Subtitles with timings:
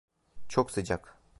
[0.47, 1.19] Çok sıcak.